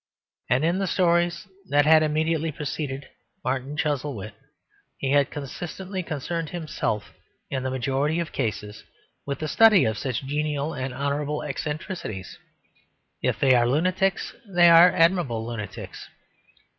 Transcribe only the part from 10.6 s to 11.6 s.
and honourable